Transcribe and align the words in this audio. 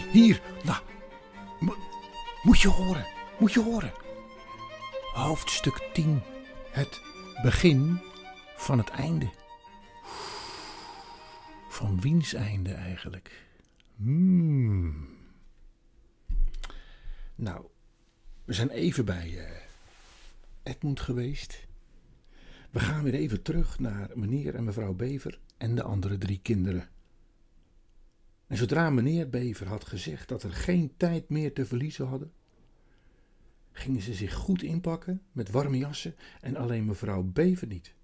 hier. 0.00 0.42
Nou, 0.64 0.82
mo- 1.60 1.76
moet 2.42 2.60
je 2.60 2.68
horen, 2.68 3.06
moet 3.38 3.52
je 3.52 3.60
horen. 3.62 3.92
Hoofdstuk 5.14 5.90
10. 5.92 6.22
Het 6.70 7.00
begin 7.42 8.00
van 8.56 8.78
het 8.78 8.88
einde. 8.88 9.30
Van 11.68 12.00
wiens 12.00 12.34
einde 12.34 12.72
eigenlijk? 12.72 13.46
Hmm. 13.96 15.08
Nou, 17.34 17.66
we 18.44 18.52
zijn 18.52 18.70
even 18.70 19.04
bij 19.04 19.38
eh, 19.38 19.50
Edmund 20.62 21.00
geweest. 21.00 21.66
We 22.70 22.80
gaan 22.80 23.02
weer 23.02 23.14
even 23.14 23.42
terug 23.42 23.78
naar 23.78 24.10
meneer 24.14 24.54
en 24.54 24.64
mevrouw 24.64 24.92
Bever 24.92 25.38
en 25.56 25.74
de 25.74 25.82
andere 25.82 26.18
drie 26.18 26.40
kinderen. 26.42 26.88
En 28.46 28.56
zodra 28.56 28.90
meneer 28.90 29.28
Bever 29.28 29.66
had 29.66 29.84
gezegd 29.84 30.28
dat 30.28 30.42
er 30.42 30.52
geen 30.52 30.92
tijd 30.96 31.28
meer 31.28 31.52
te 31.52 31.66
verliezen 31.66 32.06
hadden, 32.06 32.32
gingen 33.72 34.02
ze 34.02 34.14
zich 34.14 34.34
goed 34.34 34.62
inpakken 34.62 35.22
met 35.32 35.50
warme 35.50 35.78
jassen 35.78 36.14
en 36.40 36.56
alleen 36.56 36.84
mevrouw 36.84 37.22
Bever 37.22 37.66
niet. 37.66 37.94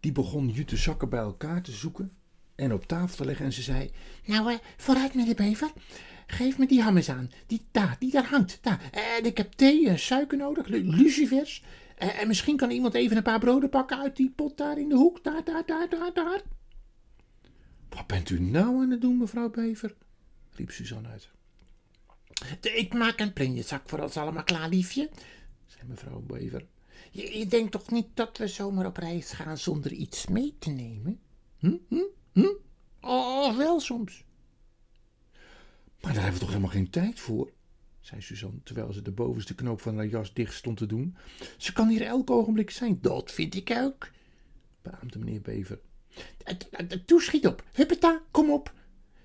Die 0.00 0.12
begon 0.12 0.48
jute 0.48 0.76
zakken 0.76 1.08
bij 1.08 1.20
elkaar 1.20 1.62
te 1.62 1.72
zoeken 1.72 2.12
en 2.54 2.72
op 2.72 2.86
tafel 2.86 3.16
te 3.16 3.24
leggen 3.24 3.44
en 3.44 3.52
ze 3.52 3.62
zei: 3.62 3.90
Nou, 4.24 4.52
eh, 4.52 4.58
vooruit 4.76 5.14
meneer 5.14 5.34
Bever. 5.34 5.72
Geef 6.26 6.58
me 6.58 6.66
die 6.66 6.82
ham 6.82 6.98
aan. 7.08 7.30
Die 7.46 7.66
daar, 7.70 7.96
die 7.98 8.10
daar 8.10 8.26
hangt. 8.26 8.58
Daar. 8.62 8.90
En 8.92 9.24
ik 9.24 9.36
heb 9.36 9.52
thee 9.52 9.88
en 9.88 9.98
suiker 9.98 10.38
nodig, 10.38 10.66
lu- 10.66 10.90
lucifers. 10.90 11.64
En, 11.96 12.14
en 12.14 12.28
misschien 12.28 12.56
kan 12.56 12.70
iemand 12.70 12.94
even 12.94 13.16
een 13.16 13.22
paar 13.22 13.38
broden 13.38 13.68
pakken 13.68 13.98
uit 13.98 14.16
die 14.16 14.30
pot 14.30 14.56
daar 14.56 14.78
in 14.78 14.88
de 14.88 14.94
hoek. 14.94 15.24
Daar, 15.24 15.44
daar, 15.44 15.62
daar, 15.66 15.88
daar, 15.88 16.10
daar. 16.14 16.42
Wat 17.94 18.06
bent 18.06 18.30
u 18.30 18.40
nou 18.40 18.82
aan 18.82 18.90
het 18.90 19.00
doen, 19.00 19.18
mevrouw 19.18 19.50
Bever? 19.50 19.94
riep 20.50 20.70
Suzanne 20.70 21.08
uit. 21.08 21.28
Ik 22.60 22.94
maak 22.94 23.20
een 23.20 23.32
plunjezak 23.32 23.88
voor 23.88 23.98
ons 23.98 24.16
allemaal 24.16 24.44
klaar, 24.44 24.68
liefje. 24.68 25.10
zei 25.66 25.88
mevrouw 25.88 26.20
Bever. 26.20 26.66
Je, 27.10 27.38
je 27.38 27.46
denkt 27.46 27.72
toch 27.72 27.90
niet 27.90 28.06
dat 28.14 28.38
we 28.38 28.48
zomaar 28.48 28.86
op 28.86 28.96
reis 28.96 29.32
gaan 29.32 29.58
zonder 29.58 29.92
iets 29.92 30.26
mee 30.26 30.54
te 30.58 30.70
nemen? 30.70 31.20
Hm, 31.58 31.76
hm, 31.88 32.04
hm? 32.32 32.52
Oh, 33.00 33.56
wel 33.56 33.80
soms. 33.80 34.24
Maar 36.00 36.12
daar 36.12 36.22
hebben 36.22 36.32
we 36.32 36.38
toch 36.38 36.48
helemaal 36.48 36.70
geen 36.70 36.90
tijd 36.90 37.20
voor, 37.20 37.52
zei 38.00 38.20
Suzanne, 38.20 38.62
terwijl 38.62 38.92
ze 38.92 39.02
de 39.02 39.10
bovenste 39.10 39.54
knoop 39.54 39.80
van 39.80 39.96
haar 39.96 40.06
jas 40.06 40.32
dicht 40.32 40.54
stond 40.54 40.76
te 40.76 40.86
doen. 40.86 41.16
Ze 41.56 41.72
kan 41.72 41.88
hier 41.88 42.02
elk 42.02 42.30
ogenblik 42.30 42.70
zijn. 42.70 42.98
Dat 43.00 43.32
vind 43.32 43.54
ik 43.54 43.70
ook. 43.70 44.10
beaamde 44.82 45.18
meneer 45.18 45.40
Bever, 45.40 45.78
Toeschiet 47.06 47.46
op. 47.46 47.64
Huppeta, 47.72 48.22
kom 48.30 48.50
op. 48.50 48.72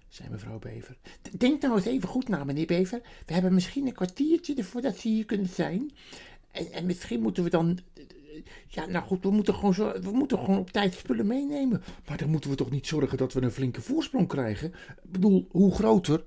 zei 0.08 0.30
mevrouw 0.30 0.60
Bever. 0.60 0.98
Denk 1.38 1.62
nou 1.62 1.76
eens 1.76 1.86
even 1.86 2.10
goed 2.10 2.28
na, 2.28 2.44
meneer 2.44 2.66
Bever. 2.66 3.02
We 3.26 3.34
hebben 3.34 3.54
misschien 3.54 3.88
een 3.88 3.94
kwartiertje 3.94 4.56
ervoor 4.56 4.82
dat 4.82 4.98
ze 4.98 5.08
hier 5.08 5.26
kunnen 5.26 5.48
zijn. 5.48 5.92
En, 6.52 6.72
en 6.72 6.86
misschien 6.86 7.22
moeten 7.22 7.44
we 7.44 7.50
dan. 7.50 7.80
Ja, 8.68 8.86
nou 8.86 9.06
goed, 9.06 9.24
we 9.24 9.32
moeten, 9.32 9.54
gewoon 9.54 9.74
zo, 9.74 10.00
we 10.02 10.12
moeten 10.12 10.38
gewoon 10.38 10.58
op 10.58 10.72
tijd 10.72 10.94
spullen 10.94 11.28
meenemen. 11.28 11.84
Maar 12.08 12.18
dan 12.18 12.30
moeten 12.30 12.50
we 12.50 12.56
toch 12.56 12.72
niet 12.72 12.88
zorgen 12.88 13.18
dat 13.18 13.34
we 13.34 13.42
een 13.42 13.52
flinke 13.52 13.82
voorsprong 13.82 14.28
krijgen? 14.28 14.68
Ik 15.04 15.12
bedoel, 15.12 15.48
hoe 15.52 15.74
groter, 15.74 16.24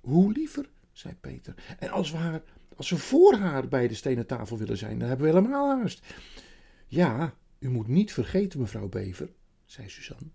hoe 0.00 0.32
liever, 0.32 0.68
zei 0.92 1.14
Peter. 1.20 1.54
En 1.78 1.90
als 1.90 2.10
we, 2.10 2.16
haar, 2.16 2.42
als 2.76 2.90
we 2.90 2.96
voor 2.96 3.34
haar 3.34 3.68
bij 3.68 3.88
de 3.88 3.94
stenen 3.94 4.26
tafel 4.26 4.58
willen 4.58 4.76
zijn, 4.76 4.98
dan 4.98 5.08
hebben 5.08 5.26
we 5.26 5.32
helemaal 5.32 5.78
haast. 5.78 6.04
Ja, 6.86 7.34
u 7.58 7.68
moet 7.68 7.88
niet 7.88 8.12
vergeten, 8.12 8.60
mevrouw 8.60 8.88
Bever, 8.88 9.28
zei 9.72 9.88
Suzanne. 9.88 10.30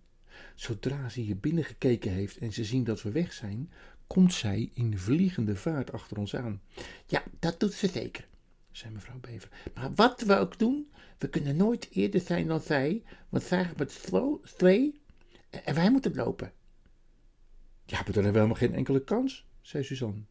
Zodra 0.55 1.09
ze 1.09 1.19
hier 1.19 1.37
binnen 1.37 1.63
gekeken 1.63 2.11
heeft 2.11 2.37
en 2.37 2.53
ze 2.53 2.63
zien 2.63 2.83
dat 2.83 3.01
we 3.01 3.11
weg 3.11 3.33
zijn, 3.33 3.71
komt 4.07 4.33
zij 4.33 4.71
in 4.73 4.97
vliegende 4.97 5.55
vaart 5.55 5.91
achter 5.91 6.17
ons 6.17 6.35
aan, 6.35 6.61
Ja, 7.05 7.23
dat 7.39 7.59
doet 7.59 7.73
ze 7.73 7.87
zeker. 7.87 8.27
zei 8.71 8.93
mevrouw 8.93 9.19
Bever. 9.19 9.49
Maar 9.73 9.93
wat 9.93 10.21
we 10.21 10.35
ook 10.35 10.59
doen, 10.59 10.91
we 11.17 11.29
kunnen 11.29 11.55
nooit 11.55 11.87
eerder 11.91 12.19
zijn 12.21 12.47
dan 12.47 12.61
zij. 12.61 13.03
Want 13.29 13.43
zij 13.43 13.65
gaat 13.65 13.77
met 13.77 14.09
slee 14.43 15.01
en 15.49 15.75
wij 15.75 15.91
moeten 15.91 16.15
lopen. 16.15 16.51
Ja, 17.85 17.95
maar 17.95 18.05
dan 18.05 18.23
hebben 18.23 18.31
we 18.33 18.37
helemaal 18.39 18.55
geen 18.67 18.75
enkele 18.75 19.03
kans, 19.03 19.45
zei 19.61 19.83
Suzanne. 19.83 20.21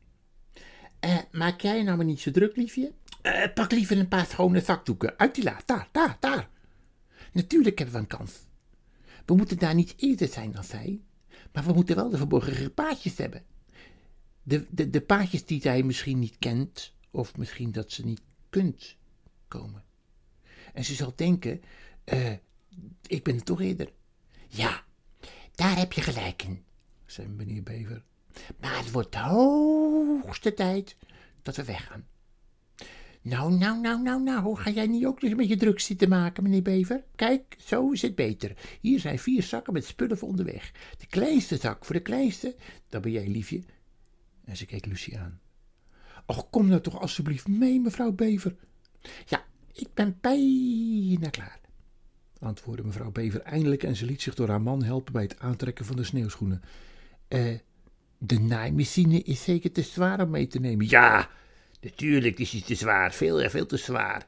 Eh, 1.00 1.18
maak 1.32 1.60
jij 1.60 1.82
nou 1.82 1.96
maar 1.96 2.06
niet 2.06 2.20
zo 2.20 2.30
druk, 2.30 2.56
liefje? 2.56 2.92
Eh, 3.22 3.52
pak 3.54 3.70
liever 3.72 3.98
een 3.98 4.08
paar 4.08 4.26
schone 4.26 4.60
zakdoeken 4.60 5.18
uit 5.18 5.34
die 5.34 5.44
la. 5.44 5.60
Daar, 5.64 5.88
daar, 5.92 6.16
daar. 6.20 6.48
Natuurlijk 7.32 7.78
hebben 7.78 7.94
we 7.96 8.00
een 8.00 8.18
kans. 8.18 8.46
We 9.26 9.34
moeten 9.34 9.58
daar 9.58 9.74
niet 9.74 9.94
eerder 9.96 10.28
zijn 10.28 10.52
dan 10.52 10.64
zij. 10.64 11.00
Maar 11.52 11.64
we 11.64 11.72
moeten 11.72 11.96
wel 11.96 12.10
de 12.10 12.16
verborgen 12.16 12.74
paadjes 12.74 13.18
hebben. 13.18 13.44
De, 14.42 14.66
de, 14.70 14.90
de 14.90 15.00
paadjes 15.00 15.44
die 15.44 15.60
zij 15.60 15.82
misschien 15.82 16.18
niet 16.18 16.38
kent. 16.38 16.94
Of 17.10 17.36
misschien 17.36 17.72
dat 17.72 17.92
ze 17.92 18.04
niet 18.04 18.20
kunt 18.50 18.96
komen. 19.48 19.84
En 20.72 20.84
ze 20.84 20.94
zal 20.94 21.12
denken, 21.16 21.62
eh, 22.04 22.32
ik 23.06 23.22
ben 23.22 23.34
er 23.34 23.42
toch 23.42 23.60
eerder. 23.60 23.92
Ja, 24.48 24.84
daar 25.54 25.76
heb 25.76 25.92
je 25.92 26.00
gelijk 26.00 26.42
in, 26.42 26.64
zei 27.06 27.28
meneer 27.28 27.62
Bever. 27.62 28.02
maar 28.60 28.78
het 28.78 28.90
wordt 28.90 29.12
de 29.12 29.18
hoogste 29.18 30.54
tijd 30.54 30.96
dat 31.42 31.56
we 31.56 31.64
weggaan. 31.64 32.06
Nou, 33.26 33.52
nou, 33.52 33.80
nou, 33.80 34.02
nou, 34.02 34.22
nou, 34.22 34.56
ga 34.56 34.70
jij 34.70 34.86
niet 34.86 35.06
ook 35.06 35.22
nog 35.22 35.30
een 35.30 35.36
beetje 35.36 35.56
druk 35.56 35.80
zitten 35.80 36.08
maken, 36.08 36.42
meneer 36.42 36.62
Bever? 36.62 37.04
Kijk, 37.16 37.56
zo 37.58 37.90
is 37.90 38.02
het 38.02 38.14
beter. 38.14 38.52
Hier 38.80 39.00
zijn 39.00 39.18
vier 39.18 39.42
zakken 39.42 39.72
met 39.72 39.84
spullen 39.84 40.18
voor 40.18 40.28
onderweg. 40.28 40.72
De 40.98 41.06
kleinste 41.06 41.56
zak 41.56 41.84
voor 41.84 41.94
de 41.94 42.00
kleinste, 42.00 42.56
dat 42.88 43.02
ben 43.02 43.10
jij, 43.12 43.28
liefje. 43.28 43.62
En 44.44 44.56
ze 44.56 44.66
keek 44.66 44.86
Lucie 44.86 45.18
aan. 45.18 45.40
Och, 46.26 46.50
kom 46.50 46.66
nou 46.66 46.80
toch 46.80 47.00
alstublieft 47.00 47.48
mee, 47.48 47.80
mevrouw 47.80 48.12
Bever, 48.12 48.56
Ja, 49.26 49.44
ik 49.72 49.88
ben 49.94 50.18
bijna 50.20 51.30
klaar. 51.30 51.60
antwoordde 52.38 52.84
mevrouw 52.84 53.10
Bever 53.10 53.40
eindelijk 53.40 53.82
en 53.82 53.96
ze 53.96 54.04
liet 54.04 54.22
zich 54.22 54.34
door 54.34 54.48
haar 54.48 54.62
man 54.62 54.82
helpen 54.82 55.12
bij 55.12 55.22
het 55.22 55.38
aantrekken 55.38 55.84
van 55.84 55.96
de 55.96 56.04
sneeuwschoenen. 56.04 56.62
Eh, 57.28 57.58
de 58.18 58.38
naaimachine 58.38 59.22
is 59.22 59.42
zeker 59.42 59.72
te 59.72 59.82
zwaar 59.82 60.20
om 60.20 60.30
mee 60.30 60.46
te 60.46 60.58
nemen. 60.58 60.88
Ja, 60.88 61.30
natuurlijk 61.86 62.38
is 62.38 62.50
die 62.50 62.62
te 62.62 62.74
zwaar. 62.74 63.12
Veel 63.12 63.42
en 63.42 63.50
veel 63.50 63.66
te 63.66 63.76
zwaar. 63.76 64.26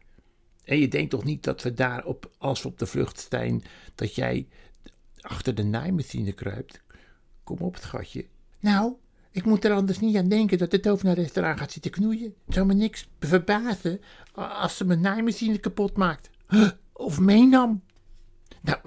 En 0.64 0.78
je 0.78 0.88
denkt 0.88 1.10
toch 1.10 1.24
niet 1.24 1.42
dat 1.42 1.62
we 1.62 1.74
daar, 1.74 2.04
op, 2.04 2.30
als 2.38 2.62
we 2.62 2.68
op 2.68 2.78
de 2.78 2.86
vlucht 2.86 3.26
zijn, 3.30 3.62
dat 3.94 4.14
jij 4.14 4.48
achter 5.20 5.54
de 5.54 5.62
naaimachine 5.62 6.32
kruipt? 6.32 6.80
Kom 7.44 7.58
op, 7.58 7.76
schatje. 7.76 8.26
Nou, 8.60 8.94
ik 9.30 9.44
moet 9.44 9.64
er 9.64 9.72
anders 9.72 9.98
niet 9.98 10.16
aan 10.16 10.28
denken 10.28 10.58
dat 10.58 10.70
de 10.70 10.80
tovenaares 10.80 11.30
gaat 11.32 11.72
zitten 11.72 11.90
knoeien. 11.90 12.34
Het 12.44 12.54
zou 12.54 12.66
me 12.66 12.74
niks 12.74 13.08
verbazen 13.20 14.00
als 14.32 14.76
ze 14.76 14.84
mijn 14.84 15.00
naaimachine 15.00 15.58
kapot 15.58 15.96
maakt. 15.96 16.30
Of 16.92 17.20
meenam. 17.20 17.82
Nou, 18.62 18.78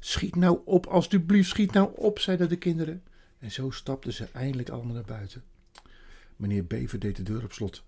schiet 0.00 0.36
nou 0.36 0.60
op, 0.64 0.86
alstublieft, 0.86 1.48
schiet 1.48 1.72
nou 1.72 1.90
op, 1.94 2.18
zeiden 2.18 2.48
de 2.48 2.56
kinderen. 2.56 3.02
En 3.38 3.50
zo 3.50 3.70
stapten 3.70 4.12
ze 4.12 4.28
eindelijk 4.32 4.68
allemaal 4.68 4.94
naar 4.94 5.04
buiten. 5.04 5.42
Meneer 6.38 6.66
Bever 6.66 6.98
deed 6.98 7.16
de 7.16 7.22
deur 7.22 7.44
op 7.44 7.52
slot. 7.52 7.84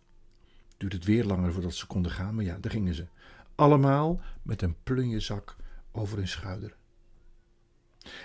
Duurde 0.77 0.97
het 0.97 1.05
weer 1.05 1.25
langer 1.25 1.53
voordat 1.53 1.75
ze 1.75 1.87
konden 1.87 2.13
gaan, 2.13 2.35
maar 2.35 2.45
ja, 2.45 2.59
daar 2.59 2.71
gingen 2.71 2.95
ze. 2.95 3.07
Allemaal 3.55 4.21
met 4.43 4.63
een 4.63 4.77
plunjezak 4.83 5.57
over 5.93 6.17
hun 6.17 6.29
schouder. 6.29 6.77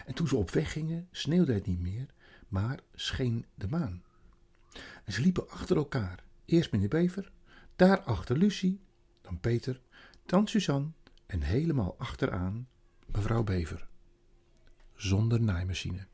En 0.05 0.13
toen 0.13 0.27
ze 0.27 0.35
op 0.35 0.51
weg 0.51 0.71
gingen, 0.71 1.07
sneeuwde 1.11 1.53
het 1.53 1.65
niet 1.65 1.79
meer, 1.79 2.05
maar 2.47 2.79
scheen 2.93 3.45
de 3.55 3.67
maan. 3.67 4.03
En 5.03 5.13
ze 5.13 5.21
liepen 5.21 5.49
achter 5.49 5.77
elkaar. 5.77 6.23
Eerst 6.45 6.71
meneer 6.71 6.89
Bever, 6.89 7.31
daarachter 7.75 8.37
Lucie, 8.37 8.81
dan 9.21 9.39
Peter, 9.39 9.81
dan 10.25 10.47
Suzanne 10.47 10.91
en 11.25 11.41
helemaal 11.41 11.95
achteraan 11.97 12.67
mevrouw 13.05 13.43
Bever. 13.43 13.87
Zonder 14.95 15.41
naaimachine. 15.41 16.07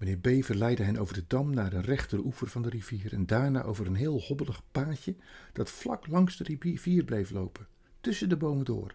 Meneer 0.00 0.20
Bever 0.20 0.54
leidde 0.54 0.82
hen 0.82 0.96
over 0.96 1.14
de 1.14 1.24
dam 1.26 1.54
naar 1.54 1.70
de 1.70 1.80
rechteroever 1.80 2.48
van 2.48 2.62
de 2.62 2.68
rivier 2.68 3.12
en 3.12 3.26
daarna 3.26 3.62
over 3.62 3.86
een 3.86 3.94
heel 3.94 4.20
hobbelig 4.20 4.62
paadje 4.70 5.16
dat 5.52 5.70
vlak 5.70 6.06
langs 6.06 6.36
de 6.36 6.44
rivier 6.44 7.04
bleef 7.04 7.30
lopen, 7.30 7.66
tussen 8.00 8.28
de 8.28 8.36
bomen 8.36 8.64
door. 8.64 8.94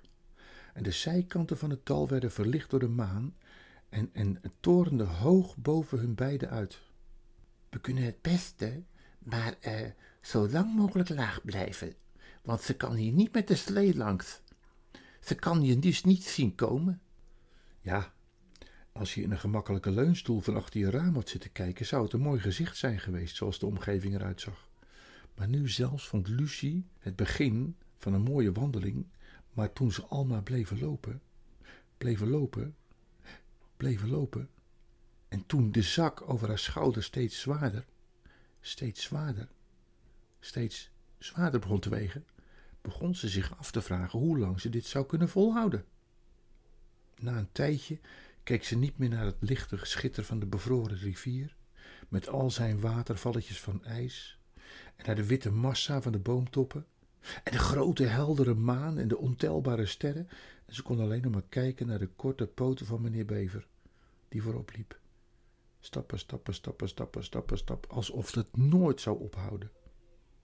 En 0.73 0.83
de 0.83 0.91
zijkanten 0.91 1.57
van 1.57 1.69
het 1.69 1.85
dal 1.85 2.07
werden 2.07 2.31
verlicht 2.31 2.69
door 2.69 2.79
de 2.79 2.87
maan 2.87 3.35
en, 3.89 4.09
en 4.13 4.37
het 4.41 4.51
torende 4.59 5.03
hoog 5.03 5.57
boven 5.57 5.99
hun 5.99 6.15
beiden 6.15 6.49
uit. 6.49 6.81
We 7.69 7.79
kunnen 7.79 8.03
het 8.03 8.21
beste, 8.21 8.83
maar 9.19 9.55
eh, 9.59 9.89
zo 10.21 10.49
lang 10.49 10.75
mogelijk 10.75 11.09
laag 11.09 11.41
blijven. 11.43 11.93
Want 12.41 12.61
ze 12.61 12.75
kan 12.75 12.95
hier 12.95 13.11
niet 13.11 13.33
met 13.33 13.47
de 13.47 13.55
slee 13.55 13.95
langs. 13.95 14.41
Ze 15.19 15.35
kan 15.35 15.61
je 15.61 15.79
dus 15.79 16.03
niet 16.03 16.23
zien 16.23 16.55
komen. 16.55 17.01
Ja, 17.81 18.13
als 18.97 19.13
je 19.13 19.21
in 19.21 19.31
een 19.31 19.39
gemakkelijke 19.39 19.91
leunstoel 19.91 20.39
van 20.39 20.55
achter 20.55 20.79
je 20.79 20.89
raam 20.89 21.13
had 21.13 21.29
zitten 21.29 21.51
kijken, 21.51 21.85
zou 21.85 22.03
het 22.03 22.13
een 22.13 22.19
mooi 22.19 22.39
gezicht 22.39 22.77
zijn 22.77 22.99
geweest 22.99 23.35
zoals 23.35 23.59
de 23.59 23.65
omgeving 23.65 24.13
eruit 24.15 24.41
zag. 24.41 24.69
Maar 25.35 25.47
nu 25.47 25.69
zelfs 25.69 26.07
vond 26.07 26.27
Lucie 26.27 26.85
het 26.99 27.15
begin 27.15 27.75
van 27.97 28.13
een 28.13 28.21
mooie 28.21 28.51
wandeling, 28.51 29.05
maar 29.53 29.73
toen 29.73 29.91
ze 29.91 30.05
allemaal 30.05 30.41
bleven 30.41 30.79
lopen, 30.79 31.21
bleven 31.97 32.29
lopen, 32.29 32.75
bleven 33.77 34.09
lopen, 34.09 34.49
en 35.27 35.45
toen 35.45 35.71
de 35.71 35.81
zak 35.81 36.29
over 36.29 36.47
haar 36.47 36.59
schouder 36.59 37.03
steeds 37.03 37.39
zwaarder, 37.39 37.85
steeds 38.61 39.03
zwaarder, 39.03 39.47
steeds 40.39 40.91
zwaarder 41.17 41.59
begon 41.59 41.79
te 41.79 41.89
wegen, 41.89 42.25
begon 42.81 43.15
ze 43.15 43.29
zich 43.29 43.57
af 43.57 43.71
te 43.71 43.81
vragen 43.81 44.19
hoe 44.19 44.37
lang 44.37 44.61
ze 44.61 44.69
dit 44.69 44.85
zou 44.85 45.05
kunnen 45.05 45.29
volhouden. 45.29 45.85
Na 47.19 47.37
een 47.37 47.51
tijdje 47.51 47.99
keek 48.45 48.63
ze 48.63 48.77
niet 48.77 48.97
meer 48.97 49.09
naar 49.09 49.25
het 49.25 49.37
lichte 49.39 49.77
geschitter 49.77 50.23
van 50.23 50.39
de 50.39 50.45
bevroren 50.45 50.97
rivier, 50.97 51.55
met 52.09 52.29
al 52.29 52.51
zijn 52.51 52.79
watervalletjes 52.79 53.61
van 53.61 53.83
ijs, 53.83 54.39
en 54.95 55.05
naar 55.05 55.15
de 55.15 55.25
witte 55.25 55.51
massa 55.51 56.01
van 56.01 56.11
de 56.11 56.19
boomtoppen, 56.19 56.85
en 57.43 57.51
de 57.51 57.59
grote 57.59 58.03
heldere 58.03 58.53
maan 58.53 58.97
en 58.97 59.07
de 59.07 59.17
ontelbare 59.17 59.85
sterren, 59.85 60.27
en 60.65 60.75
ze 60.75 60.83
kon 60.83 60.99
alleen 60.99 61.21
nog 61.21 61.31
maar 61.31 61.49
kijken 61.49 61.87
naar 61.87 61.99
de 61.99 62.09
korte 62.15 62.47
poten 62.47 62.85
van 62.85 63.01
meneer 63.01 63.25
Bever, 63.25 63.67
die 64.27 64.41
voorop 64.41 64.71
liep. 64.75 64.99
Stappen, 65.79 66.19
stappen, 66.19 66.53
stappen, 66.53 66.87
stappen, 66.87 67.23
stappen, 67.23 67.57
stappen, 67.57 67.89
alsof 67.89 68.33
het 68.33 68.57
nooit 68.57 69.01
zou 69.01 69.19
ophouden. 69.19 69.71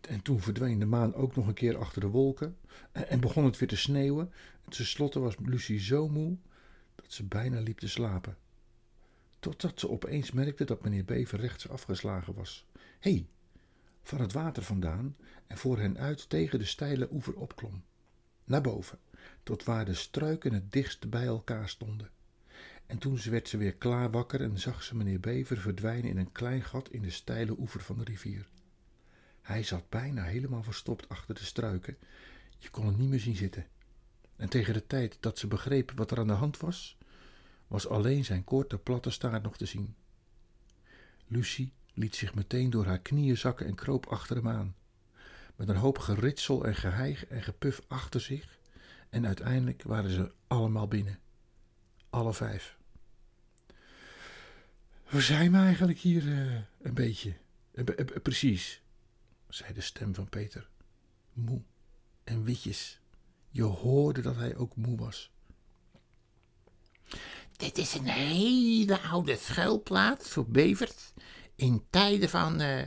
En 0.02 0.22
toen 0.22 0.40
verdween 0.40 0.80
de 0.80 0.86
maan 0.86 1.14
ook 1.14 1.36
nog 1.36 1.48
een 1.48 1.54
keer 1.54 1.78
achter 1.78 2.02
de 2.02 2.08
wolken 2.08 2.58
en 2.92 3.20
begon 3.20 3.46
het 3.46 3.58
weer 3.58 3.70
te 3.70 3.78
sneeuwen. 3.78 4.32
En 4.66 4.72
tenslotte 4.72 5.20
was 5.20 5.36
Lucie 5.46 5.80
zo 5.80 6.10
moe 6.10 6.38
dat 7.02 7.14
ze 7.14 7.24
bijna 7.24 7.60
liep 7.60 7.80
te 7.80 7.88
slapen. 7.88 8.38
Totdat 9.40 9.80
ze 9.80 9.90
opeens 9.90 10.32
merkte 10.32 10.64
dat 10.64 10.84
meneer 10.84 11.06
Bever 11.06 11.40
rechts 11.40 11.70
afgeslagen 11.70 12.34
was. 12.34 12.66
Hé, 13.00 13.12
hey, 13.12 13.28
van 14.04 14.22
het 14.22 14.34
water 14.34 14.64
vandaan 14.64 15.16
en 15.48 15.58
voor 15.58 15.80
hen 15.80 15.98
uit 15.98 16.30
tegen 16.30 16.60
de 16.60 16.66
steile 16.66 17.08
oever 17.12 17.36
opklom. 17.36 17.84
Naar 18.44 18.62
boven, 18.62 19.00
tot 19.44 19.64
waar 19.64 19.86
de 19.86 19.94
struiken 19.94 20.54
het 20.54 20.72
dichtst 20.72 21.10
bij 21.10 21.26
elkaar 21.26 21.70
stonden. 21.70 22.10
En 22.86 22.98
toen 22.98 23.20
werd 23.30 23.48
ze 23.48 23.58
weer 23.58 23.76
klaar 23.76 24.12
wakker 24.12 24.42
en 24.42 24.60
zag 24.60 24.84
ze 24.84 24.96
meneer 24.96 25.20
Bever 25.20 25.58
verdwijnen 25.58 26.10
in 26.10 26.18
een 26.18 26.32
klein 26.32 26.64
gat 26.64 26.90
in 26.90 27.02
de 27.02 27.10
steile 27.10 27.56
oever 27.60 27.82
van 27.82 27.98
de 27.98 28.04
rivier. 28.04 28.48
Hij 29.42 29.64
zat 29.64 29.90
bijna 29.90 30.24
helemaal 30.24 30.64
verstopt 30.64 31.10
achter 31.10 31.36
de 31.36 31.44
struiken. 31.44 31.98
Je 32.58 32.70
kon 32.70 32.86
hem 32.86 32.98
niet 32.98 33.10
meer 33.10 33.20
zien 33.20 33.36
zitten. 33.36 33.66
En 34.42 34.50
tegen 34.50 34.74
de 34.74 34.88
tijd 34.88 35.18
dat 35.20 35.40
ze 35.40 35.48
begreep 35.48 35.92
wat 35.96 36.12
er 36.12 36.20
aan 36.20 36.28
de 36.28 36.34
hand 36.34 36.58
was, 36.58 36.98
was 37.68 37.88
alleen 37.88 38.26
zijn 38.26 38.44
korte 38.44 38.78
platte 38.78 39.10
staart 39.10 39.44
nog 39.44 39.58
te 39.58 39.66
zien. 39.66 39.96
Lucie 41.28 41.74
liet 41.94 42.16
zich 42.16 42.36
meteen 42.36 42.70
door 42.70 42.86
haar 42.86 43.00
knieën 43.00 43.38
zakken 43.38 43.66
en 43.66 43.76
kroop 43.76 44.06
achter 44.06 44.36
hem 44.36 44.48
aan, 44.48 44.76
met 45.56 45.70
een 45.70 45.76
hoop 45.76 45.98
geritsel 45.98 46.66
en 46.66 46.76
geheig 46.76 47.26
en 47.26 47.42
gepuf 47.42 47.82
achter 47.88 48.22
zich, 48.22 48.60
en 49.10 49.26
uiteindelijk 49.26 49.84
waren 49.84 50.12
ze 50.12 50.32
allemaal 50.48 50.88
binnen. 50.88 51.20
Alle 52.10 52.34
vijf. 52.34 52.78
We 55.08 55.22
zijn 55.22 55.52
we 55.52 55.58
eigenlijk 55.58 56.00
hier 56.00 56.24
uh, 56.24 56.62
een 56.82 56.94
beetje? 56.94 57.34
Uh, 57.74 57.86
uh, 57.98 58.06
precies, 58.22 58.82
zei 59.48 59.74
de 59.74 59.82
stem 59.82 60.16
van 60.16 60.30
Peter. 60.30 60.70
Moe 61.34 61.62
en 62.24 62.44
witjes. 62.44 63.01
Je 63.52 63.64
hoorde 63.64 64.22
dat 64.22 64.36
hij 64.36 64.56
ook 64.56 64.76
moe 64.76 64.98
was. 64.98 65.32
Dit 67.58 67.78
is 67.78 67.94
een 67.94 68.06
hele 68.06 69.00
oude 69.00 69.38
schuilplaats 69.38 70.30
voor 70.30 70.48
bevers 70.48 71.14
in 71.56 71.86
tijden 71.90 72.30
van 72.30 72.62
uh, 72.62 72.82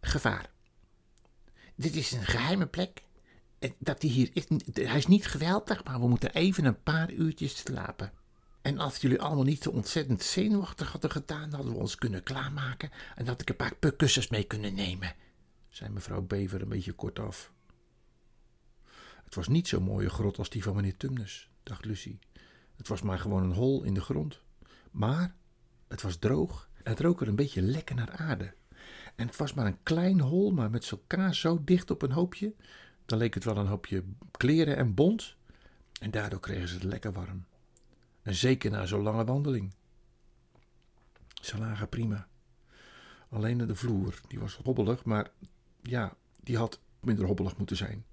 gevaar. 0.00 0.50
Dit 1.74 1.96
is 1.96 2.12
een 2.12 2.24
geheime 2.24 2.66
plek. 2.66 3.02
Dat 3.78 4.00
die 4.00 4.10
hier 4.10 4.30
is, 4.32 4.44
hij 4.72 4.96
is 4.96 5.06
niet 5.06 5.26
geweldig, 5.26 5.84
maar 5.84 6.00
we 6.00 6.08
moeten 6.08 6.34
even 6.34 6.64
een 6.64 6.82
paar 6.82 7.12
uurtjes 7.12 7.56
slapen. 7.56 8.12
En 8.62 8.78
als 8.78 8.96
jullie 8.96 9.20
allemaal 9.20 9.44
niet 9.44 9.62
zo 9.62 9.70
ontzettend 9.70 10.22
zenuwachtig 10.22 10.92
hadden 10.92 11.10
gedaan, 11.10 11.52
hadden 11.52 11.72
we 11.72 11.78
ons 11.78 11.94
kunnen 11.94 12.22
klaarmaken 12.22 12.90
en 13.14 13.26
had 13.26 13.40
ik 13.40 13.48
een 13.48 13.56
paar 13.56 13.94
kussens 13.96 14.28
mee 14.28 14.44
kunnen 14.44 14.74
nemen, 14.74 15.14
zei 15.68 15.90
mevrouw 15.90 16.22
Bever 16.22 16.62
een 16.62 16.68
beetje 16.68 16.92
kortaf. 16.92 17.52
Het 19.24 19.34
was 19.34 19.48
niet 19.48 19.68
zo'n 19.68 19.82
mooie 19.82 20.10
grot 20.10 20.38
als 20.38 20.50
die 20.50 20.62
van 20.62 20.74
meneer 20.74 20.96
Tumnus, 20.96 21.50
dacht 21.62 21.84
Lucie. 21.84 22.18
Het 22.76 22.88
was 22.88 23.02
maar 23.02 23.18
gewoon 23.18 23.42
een 23.42 23.52
hol 23.52 23.82
in 23.82 23.94
de 23.94 24.00
grond. 24.00 24.40
Maar 24.90 25.34
het 25.88 26.02
was 26.02 26.16
droog 26.16 26.68
en 26.82 26.90
het 26.90 27.00
rook 27.00 27.20
er 27.20 27.28
een 27.28 27.36
beetje 27.36 27.62
lekker 27.62 27.94
naar 27.94 28.10
aarde. 28.10 28.54
En 29.14 29.26
het 29.26 29.36
was 29.36 29.54
maar 29.54 29.66
een 29.66 29.82
klein 29.82 30.20
hol, 30.20 30.50
maar 30.50 30.70
met 30.70 30.90
elkaar 30.90 31.34
zo 31.34 31.64
dicht 31.64 31.90
op 31.90 32.02
een 32.02 32.12
hoopje. 32.12 32.54
Dan 33.06 33.18
leek 33.18 33.34
het 33.34 33.44
wel 33.44 33.56
een 33.56 33.66
hoopje 33.66 34.04
kleren 34.30 34.76
en 34.76 34.94
bont. 34.94 35.36
En 36.00 36.10
daardoor 36.10 36.40
kregen 36.40 36.68
ze 36.68 36.74
het 36.74 36.82
lekker 36.82 37.12
warm. 37.12 37.44
En 38.22 38.34
zeker 38.34 38.70
na 38.70 38.86
zo'n 38.86 39.02
lange 39.02 39.24
wandeling. 39.24 39.74
Ze 41.42 41.58
lagen 41.58 41.88
prima. 41.88 42.28
Alleen 43.28 43.58
de 43.58 43.74
vloer, 43.74 44.20
die 44.28 44.40
was 44.40 44.56
hobbelig, 44.56 45.04
maar 45.04 45.30
ja, 45.82 46.16
die 46.40 46.56
had 46.56 46.80
minder 47.00 47.26
hobbelig 47.26 47.56
moeten 47.56 47.76
zijn. 47.76 48.04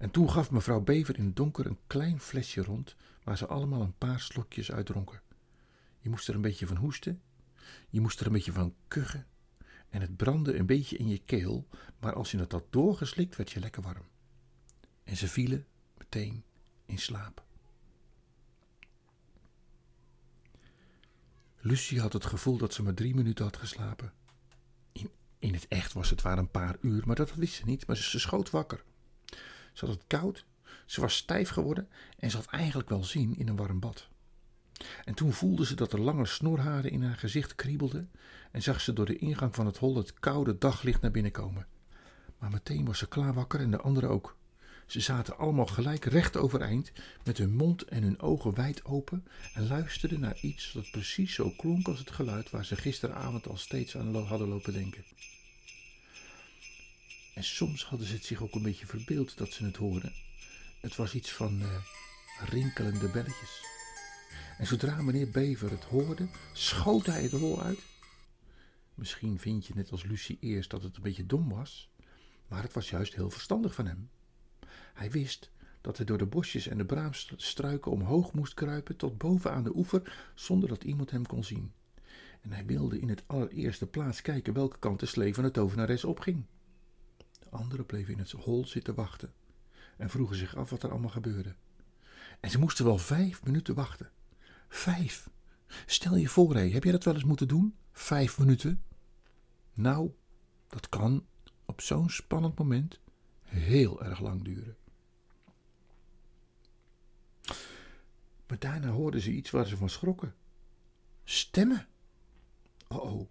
En 0.00 0.10
toen 0.10 0.30
gaf 0.30 0.50
mevrouw 0.50 0.80
Bever 0.80 1.18
in 1.18 1.24
het 1.24 1.36
donker 1.36 1.66
een 1.66 1.78
klein 1.86 2.20
flesje 2.20 2.62
rond, 2.62 2.96
waar 3.22 3.36
ze 3.36 3.46
allemaal 3.46 3.80
een 3.80 3.98
paar 3.98 4.20
slokjes 4.20 4.72
uit 4.72 4.86
dronken. 4.86 5.20
Je 5.98 6.08
moest 6.08 6.28
er 6.28 6.34
een 6.34 6.40
beetje 6.40 6.66
van 6.66 6.76
hoesten, 6.76 7.22
je 7.90 8.00
moest 8.00 8.20
er 8.20 8.26
een 8.26 8.32
beetje 8.32 8.52
van 8.52 8.74
kuchen, 8.88 9.26
en 9.88 10.00
het 10.00 10.16
brandde 10.16 10.56
een 10.56 10.66
beetje 10.66 10.96
in 10.96 11.08
je 11.08 11.18
keel, 11.24 11.68
maar 11.98 12.14
als 12.14 12.30
je 12.30 12.38
het 12.38 12.52
had 12.52 12.64
doorgeslikt, 12.70 13.36
werd 13.36 13.50
je 13.50 13.60
lekker 13.60 13.82
warm. 13.82 14.04
En 15.04 15.16
ze 15.16 15.28
vielen 15.28 15.66
meteen 15.98 16.44
in 16.84 16.98
slaap. 16.98 17.44
Lucie 21.60 22.00
had 22.00 22.12
het 22.12 22.24
gevoel 22.24 22.56
dat 22.56 22.74
ze 22.74 22.82
maar 22.82 22.94
drie 22.94 23.14
minuten 23.14 23.44
had 23.44 23.56
geslapen. 23.56 24.12
In, 24.92 25.10
in 25.38 25.54
het 25.54 25.68
echt 25.68 25.92
was 25.92 26.10
het 26.10 26.22
waar 26.22 26.38
een 26.38 26.50
paar 26.50 26.76
uur, 26.80 27.02
maar 27.06 27.16
dat 27.16 27.34
wist 27.34 27.54
ze 27.54 27.64
niet, 27.64 27.86
maar 27.86 27.96
ze 27.96 28.18
schoot 28.18 28.50
wakker. 28.50 28.84
Ze 29.80 29.86
had 29.86 29.94
het 29.94 30.04
koud, 30.06 30.44
ze 30.86 31.00
was 31.00 31.16
stijf 31.16 31.48
geworden 31.48 31.88
en 32.18 32.30
ze 32.30 32.36
had 32.36 32.46
eigenlijk 32.46 32.88
wel 32.88 33.04
zin 33.04 33.36
in 33.36 33.48
een 33.48 33.56
warm 33.56 33.80
bad. 33.80 34.08
En 35.04 35.14
toen 35.14 35.32
voelde 35.32 35.66
ze 35.66 35.74
dat 35.74 35.92
er 35.92 36.00
lange 36.00 36.26
snorharen 36.26 36.90
in 36.90 37.02
haar 37.02 37.16
gezicht 37.16 37.54
kriebelden 37.54 38.10
en 38.50 38.62
zag 38.62 38.80
ze 38.80 38.92
door 38.92 39.06
de 39.06 39.16
ingang 39.16 39.54
van 39.54 39.66
het 39.66 39.76
hol 39.76 39.96
het 39.96 40.14
koude 40.14 40.58
daglicht 40.58 41.00
naar 41.00 41.10
binnen 41.10 41.32
komen. 41.32 41.66
Maar 42.38 42.50
meteen 42.50 42.84
was 42.84 42.98
ze 42.98 43.08
klaar 43.08 43.34
wakker 43.34 43.60
en 43.60 43.70
de 43.70 43.80
anderen 43.80 44.10
ook. 44.10 44.36
Ze 44.86 45.00
zaten 45.00 45.38
allemaal 45.38 45.66
gelijk 45.66 46.04
recht 46.04 46.36
overeind, 46.36 46.92
met 47.24 47.38
hun 47.38 47.54
mond 47.54 47.82
en 47.82 48.02
hun 48.02 48.20
ogen 48.20 48.54
wijd 48.54 48.84
open 48.84 49.26
en 49.54 49.66
luisterden 49.66 50.20
naar 50.20 50.38
iets 50.40 50.72
dat 50.72 50.90
precies 50.90 51.34
zo 51.34 51.50
klonk 51.56 51.88
als 51.88 51.98
het 51.98 52.10
geluid 52.10 52.50
waar 52.50 52.64
ze 52.64 52.76
gisteravond 52.76 53.48
al 53.48 53.56
steeds 53.56 53.96
aan 53.96 54.14
hadden 54.14 54.48
lopen 54.48 54.72
denken. 54.72 55.04
En 57.34 57.44
soms 57.44 57.84
hadden 57.84 58.06
ze 58.06 58.14
het 58.14 58.24
zich 58.24 58.42
ook 58.42 58.54
een 58.54 58.62
beetje 58.62 58.86
verbeeld 58.86 59.36
dat 59.38 59.52
ze 59.52 59.64
het 59.64 59.76
hoorden. 59.76 60.12
Het 60.80 60.96
was 60.96 61.14
iets 61.14 61.32
van 61.32 61.60
uh, 61.60 61.76
rinkelende 62.48 63.10
belletjes. 63.10 63.60
En 64.58 64.66
zodra 64.66 65.02
meneer 65.02 65.30
Bever 65.30 65.70
het 65.70 65.84
hoorde, 65.84 66.28
schoot 66.52 67.06
hij 67.06 67.22
het 67.22 67.32
hol 67.32 67.62
uit. 67.62 67.80
Misschien 68.94 69.38
vind 69.38 69.66
je 69.66 69.74
net 69.74 69.90
als 69.90 70.04
Lucie 70.04 70.38
eerst 70.40 70.70
dat 70.70 70.82
het 70.82 70.96
een 70.96 71.02
beetje 71.02 71.26
dom 71.26 71.48
was, 71.48 71.90
maar 72.48 72.62
het 72.62 72.72
was 72.72 72.90
juist 72.90 73.14
heel 73.14 73.30
verstandig 73.30 73.74
van 73.74 73.86
hem. 73.86 74.10
Hij 74.94 75.10
wist 75.10 75.50
dat 75.80 75.96
hij 75.96 76.06
door 76.06 76.18
de 76.18 76.26
bosjes 76.26 76.66
en 76.66 76.78
de 76.78 76.84
braamstruiken 76.84 77.90
omhoog 77.90 78.32
moest 78.32 78.54
kruipen 78.54 78.96
tot 78.96 79.18
boven 79.18 79.52
aan 79.52 79.64
de 79.64 79.76
oever, 79.76 80.30
zonder 80.34 80.68
dat 80.68 80.84
iemand 80.84 81.10
hem 81.10 81.26
kon 81.26 81.44
zien. 81.44 81.72
En 82.40 82.52
hij 82.52 82.66
wilde 82.66 82.98
in 82.98 83.08
het 83.08 83.22
allereerste 83.26 83.86
plaats 83.86 84.22
kijken 84.22 84.54
welke 84.54 84.78
kant 84.78 85.00
de 85.00 85.06
slee 85.06 85.34
van 85.34 85.44
de 85.44 85.50
tovenares 85.50 86.04
opging. 86.04 86.44
De 87.50 87.56
anderen 87.56 87.86
bleven 87.86 88.12
in 88.12 88.18
het 88.18 88.30
hol 88.30 88.66
zitten 88.66 88.94
wachten 88.94 89.32
en 89.96 90.10
vroegen 90.10 90.36
zich 90.36 90.56
af 90.56 90.70
wat 90.70 90.82
er 90.82 90.90
allemaal 90.90 91.10
gebeurde. 91.10 91.54
En 92.40 92.50
ze 92.50 92.58
moesten 92.58 92.84
wel 92.84 92.98
vijf 92.98 93.44
minuten 93.44 93.74
wachten. 93.74 94.10
Vijf! 94.68 95.30
Stel 95.86 96.16
je 96.16 96.28
voor, 96.28 96.54
hé, 96.54 96.70
heb 96.70 96.82
jij 96.82 96.92
dat 96.92 97.04
wel 97.04 97.14
eens 97.14 97.24
moeten 97.24 97.48
doen? 97.48 97.76
Vijf 97.92 98.38
minuten? 98.38 98.82
Nou, 99.74 100.10
dat 100.68 100.88
kan 100.88 101.26
op 101.64 101.80
zo'n 101.80 102.10
spannend 102.10 102.58
moment 102.58 103.00
heel 103.42 104.02
erg 104.02 104.20
lang 104.20 104.44
duren. 104.44 104.76
Maar 108.46 108.58
daarna 108.58 108.88
hoorden 108.88 109.20
ze 109.20 109.30
iets 109.30 109.50
waar 109.50 109.66
ze 109.66 109.76
van 109.76 109.90
schrokken. 109.90 110.34
Stemmen. 111.24 111.86
Oh, 112.88 113.12
oh, 113.12 113.28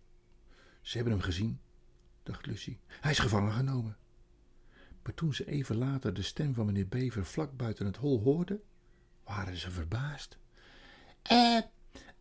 ze 0.82 0.96
hebben 0.96 1.14
hem 1.14 1.24
gezien, 1.24 1.60
dacht 2.24 2.46
Lucie. 2.46 2.80
Hij 2.88 3.12
is 3.12 3.20
gevangen 3.20 3.52
genomen. 3.54 3.98
Maar 5.04 5.14
toen 5.14 5.34
ze 5.34 5.46
even 5.46 5.78
later 5.78 6.14
de 6.14 6.22
stem 6.22 6.54
van 6.54 6.66
meneer 6.66 6.88
Bever 6.88 7.26
vlak 7.26 7.58
buiten 7.58 7.86
het 7.86 7.98
hol 7.98 8.22
hoorden, 8.22 8.62
waren 9.24 9.58
ze 9.58 9.72
verbaasd. 9.72 10.38
Eh, 11.22 11.60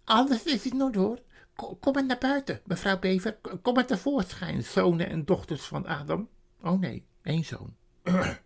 alles 0.04 0.42
is 0.42 0.64
het 0.64 0.72
nog 0.72 0.94
hoor. 0.94 1.22
Kom 1.54 1.92
maar 1.92 2.06
naar 2.06 2.18
buiten, 2.18 2.60
mevrouw 2.64 2.98
Bever. 2.98 3.38
Kom 3.62 3.74
maar 3.74 3.86
tevoorschijn, 3.86 4.62
zonen 4.62 5.08
en 5.08 5.24
dochters 5.24 5.62
van 5.62 5.86
Adam. 5.86 6.28
Oh 6.60 6.80
nee, 6.80 7.06
één 7.22 7.44
zoon. 7.44 7.76
maar, 8.02 8.42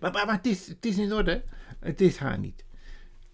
maar, 0.00 0.12
maar 0.12 0.34
het, 0.34 0.46
is, 0.46 0.66
het 0.66 0.86
is 0.86 0.98
in 0.98 1.12
orde. 1.12 1.44
Het 1.78 2.00
is 2.00 2.16
haar 2.16 2.38
niet. 2.38 2.64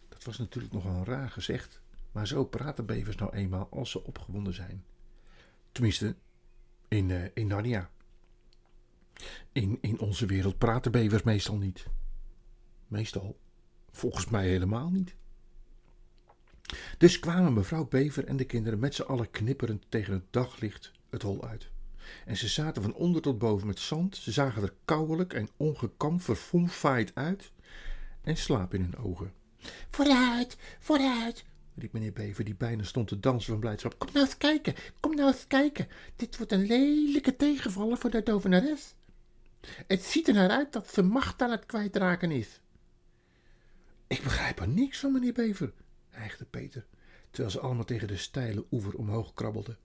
Dat 0.08 0.24
was 0.24 0.38
natuurlijk 0.38 0.74
nogal 0.74 1.04
raar 1.04 1.30
gezegd. 1.30 1.82
Maar 2.12 2.26
zo 2.26 2.44
praten 2.44 2.86
bevers 2.86 3.16
nou 3.16 3.32
eenmaal 3.32 3.68
als 3.70 3.90
ze 3.90 4.04
opgewonden 4.04 4.54
zijn. 4.54 4.84
Tenminste, 5.72 6.16
In, 6.88 7.08
uh, 7.08 7.24
in 7.34 7.46
Narnia. 7.46 7.90
In, 9.52 9.78
in 9.80 10.00
onze 10.00 10.26
wereld 10.26 10.59
praten 10.59 10.92
bevers 10.92 11.23
meestal 11.23 11.56
niet. 11.56 11.87
Meestal. 12.88 13.38
Volgens 13.90 14.28
mij 14.28 14.49
helemaal 14.49 14.90
niet. 14.90 15.14
Dus 16.99 17.18
kwamen 17.18 17.52
mevrouw 17.52 17.88
Bever 17.88 18.25
en 18.25 18.37
de 18.37 18.44
kinderen 18.44 18.78
met 18.78 18.94
z'n 18.94 19.02
allen 19.02 19.30
knipperend 19.30 19.85
tegen 19.88 20.12
het 20.12 20.25
daglicht 20.30 20.92
het 21.11 21.23
hol 21.23 21.44
uit. 21.44 21.71
En 22.25 22.37
ze 22.37 22.49
zaten 22.49 22.83
van 22.83 22.94
onder 22.94 23.23
tot 23.23 23.38
boven 23.38 23.66
met 23.66 23.78
zand. 23.78 24.16
Ze 24.16 24.33
zagen 24.33 24.62
er 24.62 24.75
kouwelijk 24.85 25.33
en 25.33 25.49
ongekamd 25.56 26.23
verfomfaaid 26.23 27.11
uit 27.14 27.50
en 28.23 28.37
slaap 28.37 28.75
in 28.75 28.80
hun 28.80 28.97
ogen. 28.97 29.33
Vooruit, 29.90 30.56
vooruit, 30.78 31.44
riep 31.75 31.92
meneer 31.92 32.12
Bever, 32.12 32.44
die 32.44 32.54
bijna 32.54 32.83
stond 32.83 33.09
te 33.09 33.21
dansen 33.21 33.50
van 33.50 33.61
blijdschap. 33.61 33.99
Kom 33.99 34.09
nou 34.12 34.25
eens 34.25 34.37
kijken, 34.37 34.75
kom 35.00 35.14
nou 35.14 35.33
eens 35.33 35.47
kijken. 35.47 35.88
Dit 36.16 36.37
wordt 36.37 36.52
een 36.52 36.66
lelijke 36.66 37.37
tegenvaller 37.37 37.99
voor 37.99 38.11
de 38.11 38.23
tovenares. 38.23 38.94
Het 39.87 40.02
ziet 40.02 40.28
er 40.28 40.35
naar 40.35 40.50
uit 40.50 40.73
dat 40.73 40.92
ze 40.92 41.02
macht 41.02 41.42
aan 41.42 41.50
het 41.50 41.66
kwijtraken 41.66 42.30
is. 42.30 42.61
Ik 44.06 44.23
begrijp 44.23 44.61
er 44.61 44.68
niks 44.68 44.99
van, 44.99 45.12
meneer 45.12 45.33
Bever, 45.33 45.73
hijgde 46.09 46.44
Peter, 46.44 46.87
terwijl 47.30 47.50
ze 47.50 47.61
allemaal 47.61 47.85
tegen 47.85 48.09
de 48.09 48.16
steile 48.16 48.66
oever 48.71 48.94
omhoog 48.94 49.35
krabbelden. 49.35 49.78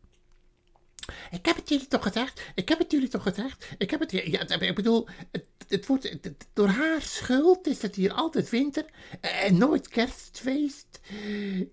Ik 1.32 1.46
heb 1.46 1.56
het 1.56 1.70
jullie 1.70 1.88
toch 1.88 2.04
gezegd? 2.04 2.52
Ik 2.56 2.70
heb 2.70 2.80
het 2.80 2.92
jullie 2.92 3.08
toch 3.08 3.24
gezegd? 3.24 3.68
Ik 3.78 3.92
heb 3.92 4.00
het 4.00 4.12
ja, 4.12 4.50
ik 4.50 4.76
bedoel, 4.76 5.08
het, 5.32 5.46
het 5.68 5.86
wordt, 5.86 6.20
door 6.54 6.68
haar 6.68 7.02
schuld 7.02 7.68
is 7.68 7.82
het 7.82 7.96
hier 7.96 8.12
altijd 8.12 8.50
winter 8.50 8.86
en 9.22 9.58
nooit 9.58 9.88
kerstfeest. 9.88 11.00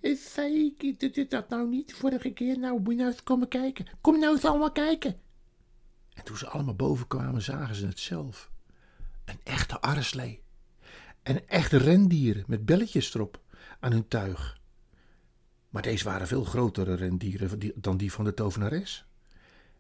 Zei 0.03 0.75
ik 0.79 1.31
dat 1.31 1.49
nou 1.49 1.69
niet 1.69 1.95
vorige 1.95 2.31
keer? 2.31 2.59
Nou, 2.59 2.81
moet 2.81 2.93
je 2.93 2.99
nou 2.99 3.11
eens 3.11 3.23
komen 3.23 3.49
kijken. 3.49 3.87
Kom 4.01 4.19
nou 4.19 4.35
eens 4.35 4.45
allemaal 4.45 4.73
kijken. 4.73 5.21
En 6.17 6.25
toen 6.25 6.37
ze 6.37 6.49
allemaal 6.49 6.75
boven 6.75 7.07
kwamen, 7.07 7.43
zagen 7.43 7.75
ze 7.75 7.87
het 7.87 8.01
zelf. 8.01 8.51
Een 9.25 9.41
echte 9.43 9.81
arreslee. 9.81 10.43
En 11.23 11.49
echte 11.49 11.77
rendieren 11.77 12.45
met 12.47 12.65
belletjes 12.65 13.15
erop 13.15 13.41
aan 13.81 13.93
hun 13.93 14.09
tuig. 14.09 14.61
Maar 15.69 15.83
deze 15.83 16.05
waren 16.05 16.27
veel 16.27 16.45
grotere 16.45 16.95
rendieren 16.95 17.73
dan 17.75 17.97
die 17.97 18.13
van 18.13 18.25
de 18.25 18.35
tovenares. 18.35 19.07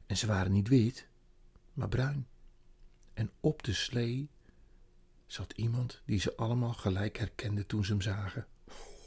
En 0.06 0.16
ze 0.16 0.26
waren 0.26 0.52
niet 0.52 0.68
wit, 0.68 1.08
maar 1.72 1.88
bruin. 1.88 2.26
En 3.14 3.30
op 3.40 3.62
de 3.62 3.72
slee 3.72 4.28
zat 5.26 5.52
iemand 5.52 6.02
die 6.04 6.20
ze 6.20 6.36
allemaal 6.36 6.72
gelijk 6.72 7.18
herkende 7.18 7.66
toen 7.66 7.84
ze 7.84 7.92
hem 7.92 8.00
zagen. 8.00 8.46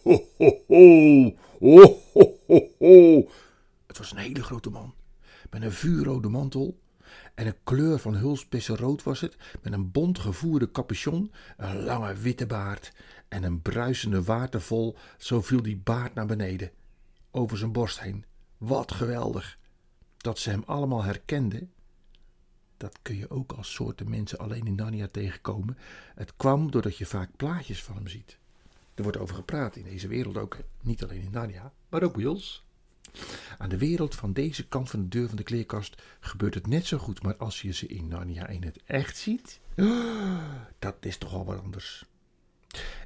Ho, 0.04 0.28
ho, 0.38 0.64
ho, 0.68 2.00
ho, 2.14 2.40
ho, 2.48 2.70
ho. 2.80 3.30
Het 3.88 3.98
was 3.98 4.12
een 4.12 4.18
hele 4.18 4.44
grote 4.44 4.70
man, 4.70 4.94
met 5.50 5.62
een 5.62 5.72
vuurrode 5.72 6.30
mantel 6.30 6.80
en 7.36 7.48
een 7.48 7.64
kleur 7.64 8.00
van 8.00 8.16
hulsbessen 8.16 8.78
rood 8.78 9.04
was 9.04 9.22
het, 9.22 9.36
met 9.62 9.74
een 9.74 9.92
bont 9.92 10.20
gevoerde 10.20 10.72
capuchon, 10.72 11.32
een 11.58 11.84
lange 11.84 12.14
witte 12.14 12.46
baard 12.46 12.94
en 13.28 13.44
een 13.44 13.62
bruisende 13.62 14.24
watervol, 14.24 14.98
zo 15.18 15.42
viel 15.42 15.62
die 15.62 15.78
baard 15.78 16.14
naar 16.14 16.26
beneden, 16.26 16.72
over 17.32 17.58
zijn 17.58 17.72
borst 17.72 18.00
heen. 18.00 18.26
Wat 18.58 18.92
geweldig! 18.92 19.58
Dat 20.18 20.40
ze 20.40 20.50
hem 20.50 20.64
allemaal 20.66 21.04
herkenden, 21.04 21.72
dat 22.78 23.00
kun 23.02 23.16
je 23.16 23.30
ook 23.30 23.52
als 23.52 23.74
soorten 23.74 24.10
mensen 24.10 24.40
alleen 24.40 24.66
in 24.66 24.76
Narnia 24.76 25.08
tegenkomen. 25.12 25.78
Het 26.16 26.34
kwam 26.38 26.72
doordat 26.72 26.98
je 26.98 27.06
vaak 27.06 27.30
plaatjes 27.36 27.84
van 27.84 27.96
hem 27.96 28.08
ziet. 28.08 28.38
Er 28.94 29.04
wordt 29.04 29.18
over 29.18 29.36
gepraat 29.36 29.76
in 29.76 29.84
deze 29.84 30.08
wereld 30.08 30.38
ook, 30.38 30.58
niet 30.82 31.04
alleen 31.04 31.22
in 31.22 31.32
Narnia, 31.32 31.74
maar 31.90 32.04
ook 32.04 32.16
bij. 32.16 32.64
Aan 33.58 33.70
de 33.70 33.78
wereld 33.78 34.16
van 34.16 34.34
deze 34.34 34.68
kant 34.68 34.90
van 34.90 35.02
de 35.02 35.08
deur 35.08 35.28
van 35.28 35.38
de 35.38 35.44
kleerkast 35.44 36.02
gebeurt 36.20 36.54
het 36.54 36.68
net 36.68 36.86
zo 36.86 36.98
goed, 36.98 37.24
maar 37.24 37.36
als 37.38 37.62
je 37.62 37.74
ze 37.74 37.88
in 37.88 38.08
Narnia 38.08 38.48
in 38.48 38.64
het 38.64 38.80
echt 38.86 39.18
ziet, 39.18 39.60
dat 40.80 40.96
is 41.00 41.18
toch 41.18 41.34
al 41.34 41.46
wat 41.46 41.62
anders. 41.62 42.06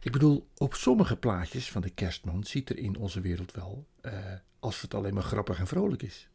Ik 0.01 0.12
bedoel, 0.12 0.48
op 0.57 0.74
sommige 0.74 1.15
plaatjes 1.15 1.72
van 1.72 1.81
de 1.81 1.89
kerstman 1.89 2.43
ziet 2.43 2.69
er 2.69 2.77
in 2.77 2.98
onze 2.98 3.22
wereld 3.22 3.51
wel, 3.51 3.88
uh, 4.01 4.13
als 4.60 4.81
het 4.81 4.93
alleen 4.93 5.13
maar 5.13 5.24
grappig 5.24 5.60
en 5.60 5.67
vrolijk 5.67 6.01
is. 6.01 6.27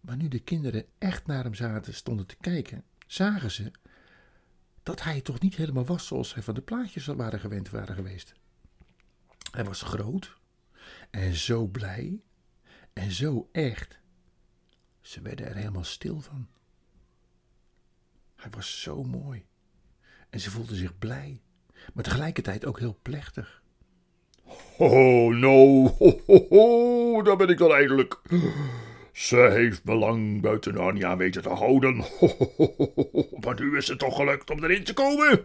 Maar 0.00 0.16
nu 0.16 0.28
de 0.28 0.38
kinderen 0.38 0.84
echt 0.98 1.26
naar 1.26 1.44
hem 1.44 1.54
zaten, 1.54 1.94
stonden 1.94 2.26
te 2.26 2.36
kijken, 2.40 2.84
zagen 3.06 3.50
ze 3.50 3.70
dat 4.82 5.02
hij 5.02 5.20
toch 5.20 5.40
niet 5.40 5.56
helemaal 5.56 5.84
was 5.84 6.06
zoals 6.06 6.34
hij 6.34 6.42
van 6.42 6.54
de 6.54 6.60
plaatjes 6.60 7.06
waren 7.06 7.40
gewend 7.40 7.70
waren 7.70 7.94
geweest. 7.94 8.32
Hij 9.50 9.64
was 9.64 9.82
groot 9.82 10.38
en 11.10 11.34
zo 11.34 11.66
blij 11.66 12.20
en 12.92 13.10
zo 13.10 13.48
echt. 13.52 13.98
Ze 15.00 15.22
werden 15.22 15.46
er 15.46 15.56
helemaal 15.56 15.84
stil 15.84 16.20
van. 16.20 16.48
Hij 18.36 18.50
was 18.50 18.82
zo 18.82 19.02
mooi 19.02 19.44
en 20.30 20.40
ze 20.40 20.50
voelden 20.50 20.76
zich 20.76 20.98
blij, 20.98 21.40
maar 21.94 22.04
tegelijkertijd 22.04 22.64
ook 22.64 22.78
heel 22.78 22.98
plechtig. 23.02 23.62
Oh, 24.78 25.34
no, 25.34 25.86
ho, 25.98 26.20
ho, 26.26 26.46
ho, 26.48 27.22
daar 27.22 27.36
ben 27.36 27.48
ik 27.48 27.58
dan 27.58 27.72
eindelijk. 27.72 28.20
Ze 29.12 29.36
heeft 29.36 29.84
me 29.84 29.94
lang 29.94 30.40
buiten 30.40 30.74
Narnia 30.74 31.16
weten 31.16 31.42
te 31.42 31.48
houden. 31.48 31.96
maar 33.44 33.60
nu 33.60 33.76
is 33.76 33.88
het 33.88 33.98
toch 33.98 34.16
gelukt 34.16 34.50
om 34.50 34.64
erin 34.64 34.84
te 34.84 34.92
komen. 34.92 35.44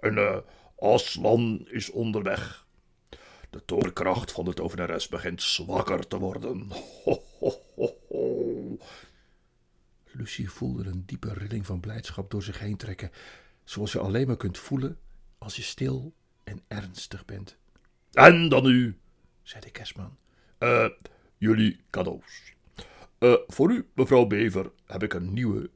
En 0.00 0.14
uh, 0.14 0.36
Aslan 0.78 1.66
is 1.70 1.90
onderweg. 1.90 2.61
De 3.52 3.64
torenkracht 3.64 4.32
van 4.32 4.44
de 4.44 4.54
tovenares 4.54 5.08
begint 5.08 5.42
zwakker 5.42 6.08
te 6.08 6.18
worden. 6.18 6.68
Lucie 10.04 10.50
voelde 10.50 10.84
een 10.84 11.02
diepe 11.06 11.32
rilling 11.32 11.66
van 11.66 11.80
blijdschap 11.80 12.30
door 12.30 12.42
zich 12.42 12.58
heen 12.58 12.76
trekken, 12.76 13.10
zoals 13.64 13.92
je 13.92 13.98
alleen 13.98 14.26
maar 14.26 14.36
kunt 14.36 14.58
voelen 14.58 14.98
als 15.38 15.56
je 15.56 15.62
stil 15.62 16.14
en 16.44 16.62
ernstig 16.68 17.24
bent. 17.24 17.56
En 18.12 18.48
dan 18.48 18.62
nu, 18.62 18.98
zei 19.42 19.60
de 19.60 19.70
kerstman, 19.70 20.16
uh, 20.58 20.88
jullie 21.36 21.80
cadeaus. 21.90 22.54
Uh, 23.18 23.34
voor 23.46 23.72
u, 23.72 23.88
mevrouw 23.94 24.26
Bever, 24.26 24.70
heb 24.86 25.02
ik 25.02 25.14
een 25.14 25.32
nieuwe, 25.32 25.70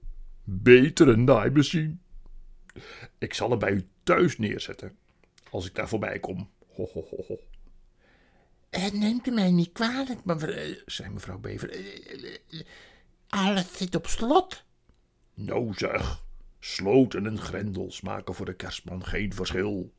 betere 0.44 1.16
naaimachine. 1.16 1.96
Ik 3.18 3.34
zal 3.34 3.50
hem 3.50 3.58
bij 3.58 3.72
u 3.72 3.88
thuis 4.02 4.38
neerzetten, 4.38 4.96
als 5.50 5.66
ik 5.66 5.74
daar 5.74 5.88
voorbij 5.88 6.18
kom. 6.18 6.50
Ho, 6.66 6.88
ho, 6.92 7.06
ho, 7.10 7.24
ho. 7.28 7.38
Uh, 8.76 8.90
neemt 8.90 9.26
u 9.26 9.30
mij 9.30 9.50
niet 9.50 9.72
kwalijk, 9.72 10.24
mevrouw, 10.24 10.74
zei 10.86 11.10
mevrouw 11.10 11.38
Bever. 11.38 11.76
Uh, 11.78 12.60
alles 13.28 13.76
zit 13.76 13.94
op 13.94 14.06
slot. 14.06 14.64
Nou 15.34 15.74
zeg, 15.74 16.24
sloten 16.58 17.26
en 17.26 17.38
grendels 17.38 18.00
maken 18.00 18.34
voor 18.34 18.46
de 18.46 18.54
kerstman 18.54 19.04
geen 19.04 19.32
verschil. 19.32 19.92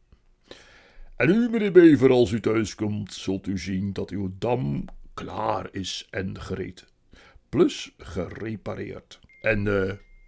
En 1.16 1.30
u, 1.30 1.50
meneer 1.50 1.72
Bever, 1.72 2.10
als 2.12 2.32
u 2.32 2.40
thuis 2.40 2.76
komt, 2.76 3.14
zult 3.14 3.48
u 3.48 3.58
zien 3.58 3.94
dat 3.94 4.10
uw 4.10 4.32
dam 4.38 4.86
klaar 5.14 5.68
is 5.72 6.08
en 6.10 6.42
gereed 6.42 6.86
plus 7.50 7.94
gerepareerd. 7.98 9.20
En 9.42 9.66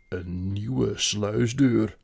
een 0.09 0.53
nieuwe 0.53 0.97
sluisdeur. 0.97 1.97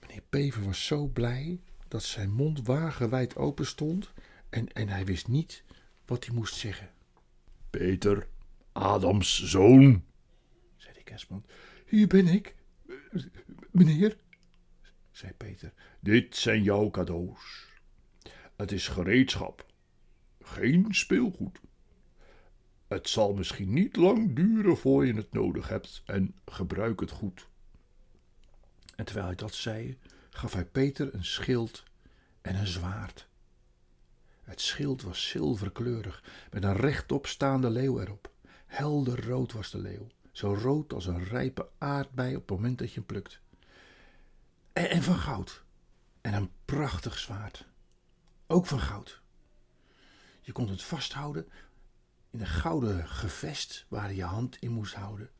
meneer 0.00 0.22
Bever 0.30 0.64
was 0.64 0.86
zo 0.86 1.06
blij 1.06 1.60
dat 1.88 2.02
zijn 2.02 2.32
mond 2.32 2.66
wagenwijd 2.66 3.36
open 3.36 3.66
stond 3.66 4.12
en, 4.52 4.72
en 4.72 4.88
hij 4.88 5.04
wist 5.04 5.28
niet 5.28 5.64
wat 6.04 6.24
hij 6.24 6.34
moest 6.34 6.54
zeggen. 6.54 6.90
Peter, 7.70 8.28
Adams 8.72 9.42
zoon, 9.44 10.04
zei 10.76 10.94
de 10.94 11.02
kerstman. 11.02 11.44
Hier 11.86 12.06
ben 12.06 12.26
ik, 12.26 12.54
meneer, 13.70 14.16
zei 15.10 15.32
Peter. 15.32 15.72
Dit 16.00 16.36
zijn 16.36 16.62
jouw 16.62 16.90
cadeaus. 16.90 17.66
Het 18.56 18.72
is 18.72 18.88
gereedschap, 18.88 19.66
geen 20.40 20.94
speelgoed. 20.94 21.60
Het 22.88 23.08
zal 23.08 23.34
misschien 23.34 23.72
niet 23.72 23.96
lang 23.96 24.36
duren 24.36 24.76
voor 24.76 25.06
je 25.06 25.14
het 25.14 25.32
nodig 25.32 25.68
hebt 25.68 26.02
en 26.06 26.34
gebruik 26.44 27.00
het 27.00 27.10
goed. 27.10 27.48
En 28.96 29.04
terwijl 29.04 29.26
hij 29.26 29.36
dat 29.36 29.54
zei, 29.54 29.98
gaf 30.30 30.52
hij 30.52 30.64
Peter 30.64 31.14
een 31.14 31.24
schild 31.24 31.84
en 32.40 32.54
een 32.54 32.66
zwaard. 32.66 33.30
Het 34.52 34.60
schild 34.60 35.02
was 35.02 35.28
zilverkleurig, 35.28 36.24
met 36.50 36.64
een 36.64 36.76
rechtop 36.76 37.26
staande 37.26 37.70
leeuw 37.70 38.00
erop. 38.00 38.30
Helder 38.66 39.26
rood 39.26 39.52
was 39.52 39.70
de 39.70 39.78
leeuw, 39.78 40.06
zo 40.32 40.54
rood 40.54 40.92
als 40.92 41.06
een 41.06 41.24
rijpe 41.24 41.68
aardbei 41.78 42.36
op 42.36 42.48
het 42.48 42.50
moment 42.50 42.78
dat 42.78 42.88
je 42.88 42.94
hem 42.94 43.04
plukt. 43.06 43.40
En, 44.72 45.02
van 45.02 45.14
goud. 45.14 45.64
En 46.20 46.34
een 46.34 46.50
prachtig 46.64 47.18
zwaard. 47.18 47.66
Ook 48.46 48.66
van 48.66 48.80
goud. 48.80 49.20
Je 50.40 50.52
kon 50.52 50.68
het 50.68 50.82
vasthouden 50.82 51.48
in 52.30 52.40
een 52.40 52.46
gouden 52.46 53.08
gevest 53.08 53.86
waar 53.88 54.08
je 54.08 54.16
je 54.16 54.24
hand 54.24 54.56
in 54.56 54.70
moest 54.70 54.94
houden. 54.94 55.30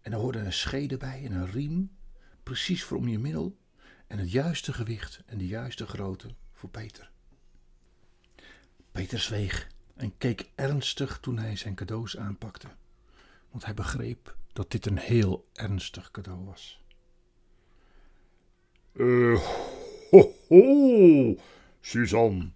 En 0.00 0.12
er 0.12 0.18
hoorde 0.18 0.38
een 0.38 0.52
schede 0.52 0.96
bij 0.96 1.24
en 1.24 1.32
een 1.32 1.50
riem, 1.50 1.96
precies 2.42 2.84
voor 2.84 2.96
om 2.96 3.08
je 3.08 3.18
middel, 3.18 3.58
en 4.06 4.18
het 4.18 4.30
juiste 4.30 4.72
gewicht 4.72 5.22
en 5.26 5.38
de 5.38 5.46
juiste 5.46 5.86
grootte 5.86 6.34
voor 6.52 6.70
Peter. 6.70 7.14
Peter 8.96 9.20
zweeg 9.20 9.68
en 9.96 10.18
keek 10.18 10.50
ernstig 10.54 11.18
toen 11.20 11.38
hij 11.38 11.56
zijn 11.56 11.74
cadeaus 11.74 12.16
aanpakte. 12.16 12.68
Want 13.50 13.64
hij 13.64 13.74
begreep 13.74 14.36
dat 14.52 14.70
dit 14.70 14.86
een 14.86 14.98
heel 14.98 15.48
ernstig 15.52 16.10
cadeau 16.10 16.44
was. 16.44 16.80
Eh, 18.92 19.40
ho, 20.10 20.32
ho, 20.48 21.36
Suzanne, 21.80 22.50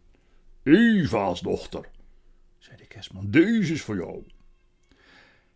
Eva's 0.62 1.40
dochter. 1.40 1.88
zei 2.58 2.76
de 2.76 2.86
kerstman. 2.86 3.30
Deze 3.30 3.72
is 3.72 3.82
voor 3.82 3.96
jou. 3.96 4.24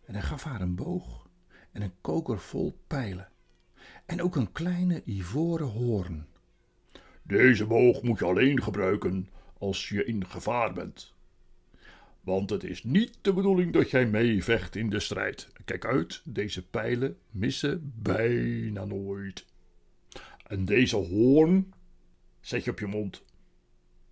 En 0.05 0.13
hij 0.13 0.23
gaf 0.23 0.43
haar 0.43 0.61
een 0.61 0.75
boog 0.75 1.27
en 1.71 1.81
een 1.81 1.93
koker 2.01 2.39
vol 2.39 2.77
pijlen. 2.87 3.29
En 4.05 4.21
ook 4.21 4.35
een 4.35 4.51
kleine 4.51 5.01
ivoren 5.05 5.67
hoorn. 5.67 6.27
Deze 7.21 7.65
boog 7.65 8.01
moet 8.01 8.19
je 8.19 8.25
alleen 8.25 8.63
gebruiken 8.63 9.29
als 9.57 9.89
je 9.89 10.05
in 10.05 10.25
gevaar 10.25 10.73
bent. 10.73 11.13
Want 12.21 12.49
het 12.49 12.63
is 12.63 12.83
niet 12.83 13.17
de 13.21 13.33
bedoeling 13.33 13.73
dat 13.73 13.89
jij 13.89 14.05
meevecht 14.05 14.75
in 14.75 14.89
de 14.89 14.99
strijd. 14.99 15.51
Kijk 15.65 15.85
uit, 15.85 16.21
deze 16.23 16.67
pijlen 16.67 17.17
missen 17.31 17.93
bijna 17.95 18.85
nooit. 18.85 19.45
En 20.47 20.65
deze 20.65 20.95
hoorn 20.95 21.73
zet 22.41 22.63
je 22.63 22.71
op 22.71 22.79
je 22.79 22.87
mond. 22.87 23.23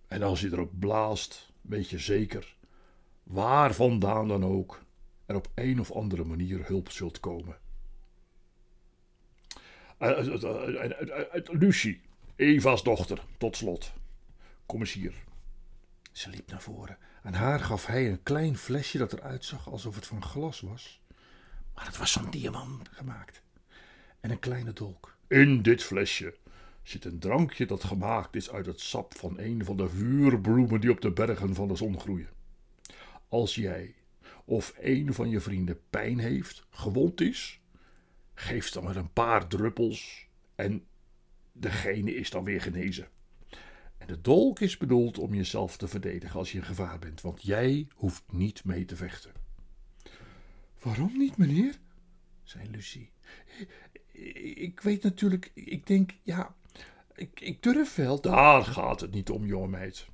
En 0.08 0.22
als 0.22 0.40
je 0.40 0.52
erop 0.52 0.72
blaast, 0.78 1.52
weet 1.60 1.90
je 1.90 1.98
zeker, 1.98 2.56
waar 3.22 3.74
vandaan 3.74 4.28
dan 4.28 4.44
ook, 4.44 4.82
er 5.26 5.36
op 5.36 5.50
een 5.54 5.80
of 5.80 5.92
andere 5.92 6.24
manier 6.24 6.66
hulp 6.66 6.90
zult 6.90 7.20
komen. 7.20 7.56
Uh, 9.98 10.26
uh, 10.26 10.42
uh, 11.34 11.60
Lucie, 11.60 12.00
Eva's 12.36 12.82
dochter, 12.82 13.24
tot 13.38 13.56
slot. 13.56 13.92
Kom 14.66 14.80
eens 14.80 14.92
hier. 14.92 15.14
Ze 16.14 16.30
liep 16.30 16.50
naar 16.50 16.62
voren. 16.62 16.98
Aan 17.22 17.34
haar 17.34 17.60
gaf 17.60 17.86
hij 17.86 18.10
een 18.10 18.22
klein 18.22 18.56
flesje 18.56 18.98
dat 18.98 19.12
eruit 19.12 19.44
zag 19.44 19.70
alsof 19.70 19.94
het 19.94 20.06
van 20.06 20.22
glas 20.22 20.60
was. 20.60 21.00
Maar 21.74 21.86
het 21.86 21.96
was 21.96 22.12
van 22.12 22.30
diamant 22.30 22.88
gemaakt. 22.88 23.42
En 24.20 24.30
een 24.30 24.38
kleine 24.38 24.72
dolk. 24.72 25.16
In 25.28 25.62
dit 25.62 25.82
flesje 25.82 26.36
zit 26.82 27.04
een 27.04 27.18
drankje 27.18 27.66
dat 27.66 27.84
gemaakt 27.84 28.36
is 28.36 28.50
uit 28.50 28.66
het 28.66 28.80
sap 28.80 29.16
van 29.16 29.38
een 29.38 29.64
van 29.64 29.76
de 29.76 29.88
vuurbloemen 29.88 30.80
die 30.80 30.90
op 30.90 31.00
de 31.00 31.12
bergen 31.12 31.54
van 31.54 31.68
de 31.68 31.76
zon 31.76 32.00
groeien. 32.00 32.28
Als 33.28 33.54
jij 33.54 33.94
of 34.44 34.74
een 34.80 35.14
van 35.14 35.28
je 35.28 35.40
vrienden 35.40 35.80
pijn 35.90 36.18
heeft, 36.18 36.66
gewond 36.70 37.20
is, 37.20 37.60
geef 38.34 38.70
dan 38.70 38.84
maar 38.84 38.96
een 38.96 39.12
paar 39.12 39.46
druppels 39.46 40.26
en 40.54 40.84
degene 41.52 42.14
is 42.14 42.30
dan 42.30 42.44
weer 42.44 42.60
genezen. 42.60 43.08
En 44.06 44.14
de 44.14 44.20
dolk 44.20 44.60
is 44.60 44.76
bedoeld 44.76 45.18
om 45.18 45.34
jezelf 45.34 45.76
te 45.76 45.88
verdedigen 45.88 46.38
als 46.38 46.52
je 46.52 46.58
in 46.58 46.64
gevaar 46.64 46.98
bent, 46.98 47.20
want 47.20 47.42
jij 47.42 47.88
hoeft 47.94 48.22
niet 48.32 48.64
mee 48.64 48.84
te 48.84 48.96
vechten. 48.96 49.32
Waarom 50.82 51.18
niet, 51.18 51.36
meneer? 51.36 51.78
zei 52.42 52.70
Lucie. 52.70 53.10
Ik 54.56 54.80
weet 54.80 55.02
natuurlijk, 55.02 55.50
ik 55.54 55.86
denk, 55.86 56.14
ja, 56.22 56.54
ik, 57.14 57.40
ik 57.40 57.62
durf 57.62 57.94
wel. 57.94 58.20
Daar 58.20 58.64
gaat 58.64 59.00
het 59.00 59.10
niet 59.10 59.30
om, 59.30 59.46
jonge 59.46 59.68
meid. 59.68 60.06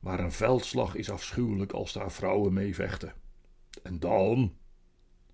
Maar 0.00 0.20
een 0.20 0.32
veldslag 0.32 0.94
is 0.94 1.10
afschuwelijk 1.10 1.72
als 1.72 1.92
daar 1.92 2.12
vrouwen 2.12 2.52
mee 2.52 2.74
vechten. 2.74 3.14
En 3.82 3.98
dan. 3.98 4.56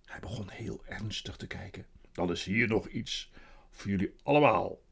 Hij 0.05 0.21
begon 0.21 0.51
heel 0.51 0.85
ernstig 0.87 1.37
te 1.37 1.47
kijken. 1.47 1.87
Dan 2.13 2.31
is 2.31 2.45
hier 2.45 2.69
nog 2.69 2.89
iets 2.89 3.33
voor 3.71 3.91
jullie 3.91 4.15
allemaal, 4.23 4.83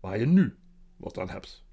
waar 0.00 0.18
je 0.18 0.26
nu 0.26 0.58
wat 0.96 1.18
aan 1.18 1.30
hebt. 1.30 1.66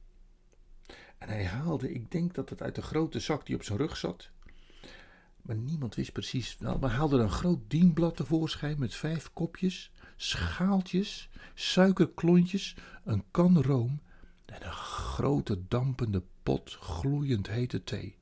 En 1.26 1.32
hij 1.32 1.46
haalde, 1.46 1.94
ik 1.94 2.12
denk 2.12 2.34
dat 2.34 2.50
het 2.50 2.62
uit 2.62 2.76
de 2.76 2.82
grote 2.82 3.20
zak 3.20 3.46
die 3.46 3.56
op 3.56 3.64
zijn 3.64 3.78
rug 3.78 3.98
zat. 3.98 4.30
Maar 5.42 5.56
niemand 5.56 5.96
wist 5.96 6.12
precies. 6.12 6.58
Nou, 6.60 6.80
maar 6.80 6.90
haalde 6.90 7.18
een 7.18 7.30
groot 7.30 7.60
dienblad 7.68 8.16
tevoorschijn 8.16 8.80
met 8.80 8.96
vijf 8.96 9.30
kopjes, 9.34 9.92
schaaltjes, 10.16 11.30
suikerklontjes, 11.54 12.76
een 13.04 13.24
kan 13.32 13.62
room 13.62 14.02
en 14.46 14.66
een 14.66 14.72
grote 14.72 15.68
dampende 15.68 16.24
pot 16.44 16.78
gloeiend 16.80 17.48
hete 17.48 17.84
thee. 17.84 18.16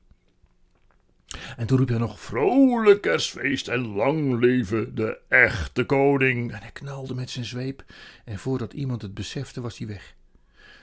En 1.56 1.66
toen 1.66 1.78
riep 1.78 1.88
hij 1.88 1.98
nog: 1.98 2.20
Vrolijk 2.20 3.00
kerstfeest 3.00 3.68
en 3.68 3.86
lang 3.86 4.40
leven 4.40 4.94
de 4.94 5.18
echte 5.28 5.84
koning. 5.84 6.52
En 6.52 6.60
hij 6.60 6.72
knalde 6.72 7.14
met 7.14 7.30
zijn 7.30 7.44
zweep, 7.44 7.84
en 8.24 8.38
voordat 8.38 8.72
iemand 8.72 9.02
het 9.02 9.14
besefte, 9.14 9.60
was 9.60 9.78
hij 9.78 9.86
weg. 9.86 10.14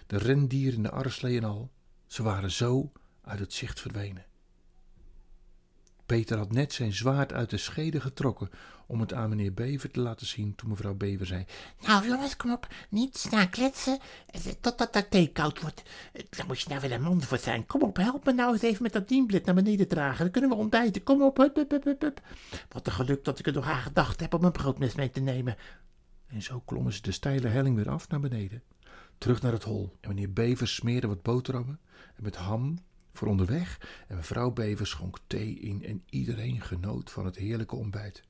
De 0.08 0.18
rendieren, 0.18 0.82
de 0.82 0.92
arslee 0.92 1.38
en 1.38 1.44
al, 1.44 1.72
ze 2.12 2.24
waren 2.24 2.52
zo 2.52 2.92
uit 3.22 3.40
het 3.40 3.54
zicht 3.54 3.80
verdwenen. 3.80 4.26
Peter 6.06 6.38
had 6.38 6.52
net 6.52 6.74
zijn 6.74 6.94
zwaard 6.94 7.34
uit 7.34 7.50
de 7.50 7.58
schede 7.58 8.02
getrokken 8.02 8.50
om 8.88 9.00
het 9.00 9.14
aan 9.14 9.30
meneer 9.30 9.54
Bever 9.54 9.92
te 9.92 10.00
laten 10.00 10.28
zien 10.28 10.56
toen 10.56 10.70
mevrouw 10.70 10.94
Bever 10.94 11.26
zei: 11.26 11.46
Nou 11.80 12.08
jongens, 12.08 12.36
kom 12.36 12.52
op, 12.52 12.68
niet 12.90 13.18
staan 13.18 13.50
kletsen 13.50 14.00
totdat 14.62 14.94
dat 14.94 15.12
thee 15.12 15.32
koud 15.32 15.62
wordt. 15.62 15.84
Daar 16.30 16.46
moet 16.46 16.62
je 16.62 16.70
nou 16.70 16.82
wel 16.82 16.92
een 16.92 17.02
man 17.02 17.22
voor 17.22 17.38
zijn. 17.38 17.66
Kom 17.66 17.82
op, 17.82 17.98
help 17.98 18.26
me 18.26 18.34
nou 18.34 18.54
eens 18.54 18.62
even 18.62 18.84
met 18.84 18.94
dat 18.94 19.08
dienblad 19.08 19.46
naar 19.46 19.56
beneden 19.56 19.88
dragen. 19.88 20.24
Dan 20.24 20.32
kunnen 20.32 20.50
we 20.50 20.56
ontbijten. 20.56 21.04
Kom 21.04 21.22
op, 21.22 21.38
hup, 21.38 21.56
hup, 21.56 21.72
hup, 21.72 22.02
hup. 22.02 22.22
Wat 22.70 22.88
een 22.88 22.94
geluk 22.94 23.24
dat 23.24 23.40
ik 23.40 23.48
er 23.48 23.54
nog 23.54 23.66
aan 23.66 23.82
gedacht 23.82 24.20
heb 24.20 24.34
om 24.34 24.44
een 24.44 24.52
broodmes 24.52 24.96
mee 24.96 25.10
te 25.10 25.20
nemen. 25.20 25.58
En 26.28 26.42
zo 26.42 26.60
klommen 26.60 26.94
ze 26.94 27.02
de 27.02 27.12
steile 27.12 27.48
helling 27.48 27.76
weer 27.76 27.90
af 27.90 28.10
naar 28.10 28.20
beneden, 28.20 28.64
terug 29.22 29.42
naar 29.42 29.52
het 29.52 29.64
hol. 29.64 29.98
En 30.00 30.10
meneer 30.10 30.34
Bever 30.34 30.68
smeerde 30.68 31.08
wat 31.08 31.22
boterhammen 31.22 31.80
en 32.16 32.24
met 32.24 32.36
ham 32.36 32.80
voor 33.14 33.28
onderweg 33.28 33.80
en 34.08 34.16
mevrouw 34.16 34.52
Bever 34.52 34.88
schonk 34.88 35.18
thee 35.28 35.54
in 35.54 35.86
en 35.86 36.04
iedereen 36.10 36.62
genoot 36.62 37.12
van 37.12 37.26
het 37.26 37.36
heerlijke 37.36 37.76
ontbijt. 37.76 38.24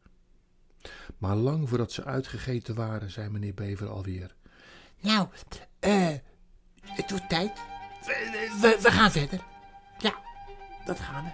Maar 1.18 1.36
lang 1.36 1.70
voordat 1.70 1.92
ze 1.92 2.04
uitgegeten 2.04 2.76
waren, 2.76 3.12
zei 3.12 3.30
meneer 3.30 3.54
Bever 3.54 3.90
alweer. 3.90 4.36
Nou, 5.00 5.28
eh, 5.80 6.16
het 6.82 7.10
wordt 7.10 7.30
tijd. 7.30 7.52
We, 8.06 8.58
we, 8.62 8.80
we 8.82 8.92
gaan 8.92 9.12
verder. 9.12 9.44
Ja, 10.00 10.16
dat 10.86 11.00
gaan 11.00 11.24
we. 11.24 11.32